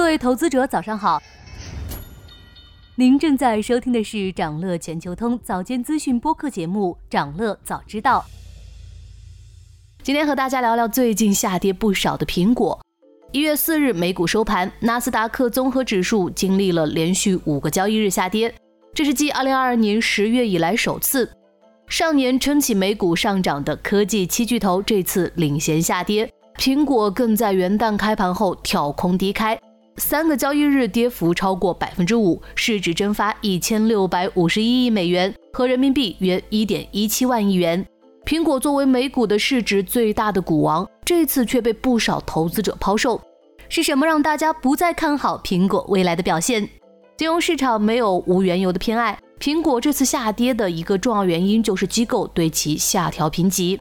[0.00, 1.22] 各位投资者，早上好。
[2.94, 8.24] 您正在收听的是长乐全球通早间资讯播客节目《长乐早知道》。
[10.02, 12.80] 今天和大家聊聊最近下跌不少的苹果。
[13.30, 18.52] 一月四日美股收盘，纳斯达克综合指数经历了连续五个交易日下跌，
[18.94, 21.30] 这是继二零二二年十月以来首次。
[21.88, 29.60] 上年撑起美股上涨的科技七巨头这次领衔下跌，苹果更在元旦开盘后跳空低开。
[30.00, 37.86] 三个交易日跌幅超过百分之五，市值蒸发一千六百五十一亿美元，和人民币约一点一七万亿元。
[38.24, 43.20] 苹果作为美股的市值最大的股王，这次却被不少投资者抛售。
[43.68, 46.66] 是什么让大家不再看好苹果未来的表现？
[47.18, 53.78] 金融市场没有无缘由的偏爱苹果，这次下跌的一个重要原因就是机构对其下调评级。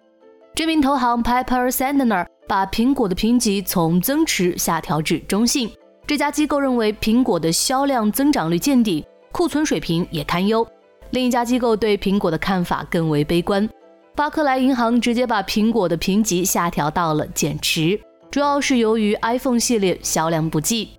[0.54, 5.72] 知名投行 Piper Sandler 把苹果的评级从增持下调至中性。
[6.10, 10.68] 这家机构认为苹果的销量增长率见底，库存水平也堪忧。
[11.12, 13.70] 另一家机构对苹果的看法更为悲观，
[14.16, 20.90] 巴克莱银行直接把苹果的评级下调到了减持，主要是由于 iPhone 系列销量不济。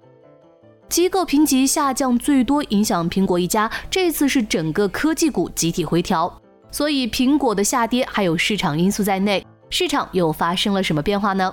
[0.89, 6.33] 机构评级下降最多影响苹果一家，这次是整个科技股集体回调，
[6.71, 9.45] 所以苹果的下跌还有市场因素在内。
[9.71, 11.53] 市场又发生了什么变化呢？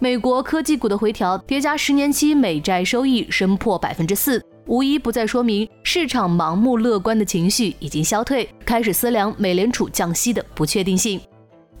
[0.00, 11.20] 美国科技股的回调叠加十年期美债收益升破百分之四，无一不在说明市场盲目乐观的情绪已经消退，开始思量美联储降息的不确定性。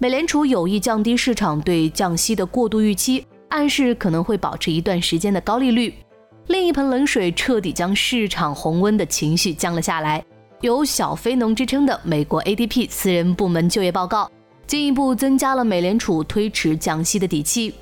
[0.00, 5.94] 美联储有意降低市场对降息的过度预期，暗示可能会保持一段时间的高利率。
[6.48, 10.24] 另一盆冷水彻底将市场红温的情绪降了下来。
[10.60, 14.28] 有“小非农”之称的美国 ADP 私人部门就业报告，
[14.66, 17.72] 进一步增加了美联储推迟降息的底气。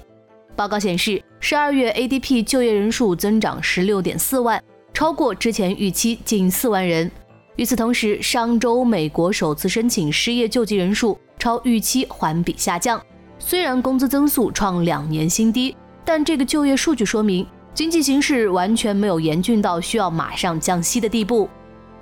[0.56, 4.60] 报告显示，十二月 ADP 就业人数增长十六点四万，
[4.94, 7.10] 超过之前预期近四万人。
[7.56, 13.00] 与此同时，上周美国首次申请失业救济人数超预期环比下降。
[13.38, 15.76] 虽然工资增速创两年新低，
[16.06, 21.46] 但这个就业数据说明经济形势完全没有严峻到需要马上降息的地步。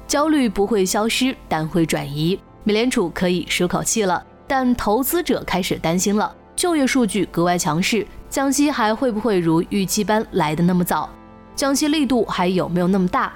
[0.07, 2.39] 焦虑不会消失，但会转移。
[2.62, 6.33] 美联储可以舒口气了，但投资者开始担心了。
[6.55, 8.07] 就业数据格外强势。
[8.34, 11.09] 降息还会不会如预期般来的那么早？
[11.55, 13.33] 降息力度还有没有那么大？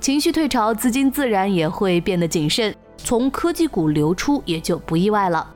[0.00, 5.48] 情绪退潮，资金自然也会变得谨慎，从科技股流出也就不意外了。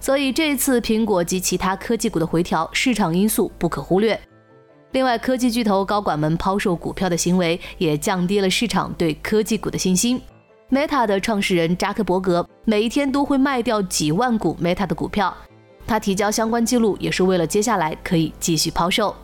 [0.00, 4.20] 所以这次苹果及其他科技股的回调，市场因素不可忽略。
[4.90, 10.20] 另外，科技巨头高管们抛售股票的行为，也降低了市场对科技股的信心。
[10.70, 15.34] Meta 的创始人扎克伯格每一天都会卖掉几万股 Meta 的股票。
[15.92, 19.14] 他提交相关记录也是为了接下来可以继续抛售。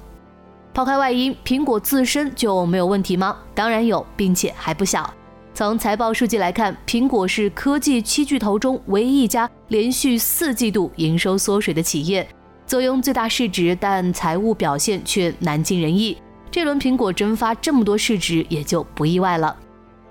[0.74, 3.34] 抛开外因，苹果自身就没有问题吗？
[3.54, 5.10] 当然有，并且还不小。
[5.54, 12.28] 从财报数据来看，苹果是科技七巨头中唯一一家连续四季度营收缩水的企业，
[12.66, 16.18] 坐拥最大市值，但财务表现却难尽人意。
[16.50, 19.56] 这轮苹果蒸发这么多市值也就不意外了。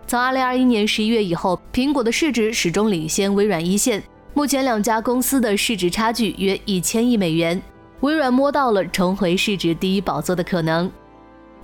[0.07, 4.01] 从2021年11月以后，苹果的市值始终领先微软一线。
[4.37, 7.59] 目前两家公司的市值差距约一千亿美元，
[8.01, 10.91] 微软摸到了重回市值第一宝座的可能。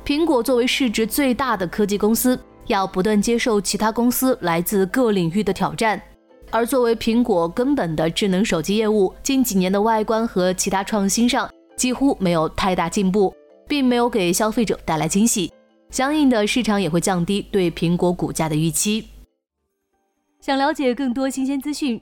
[0.03, 6.01] 苹果作为市值最大的科技公司，要不断接受其他公司来自各领域的挑战。
[6.49, 11.47] 而作为苹果根本的智能手机业务，近几年的外观和其他创新上
[11.77, 13.31] 几乎没有太大进步，
[13.67, 15.53] 并没有给消费者带来惊喜。
[15.91, 19.09] 相应的，市场也会降低对苹果股价的预期。
[20.41, 22.01] 想了解更多新鲜资讯，